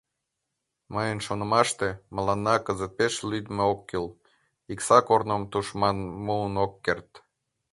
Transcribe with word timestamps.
Мыйын 0.93 1.19
шонымаште, 1.25 1.89
мыланна 2.15 2.55
кызыт 2.65 2.91
пеш 2.97 3.13
лӱдмӧ 3.29 3.63
ок 3.73 3.79
кӱл: 3.89 4.07
Икса 4.71 4.97
корным 5.07 5.43
тушман 5.51 5.97
муын 6.25 6.53
ок 6.65 6.73
керт. 6.85 7.09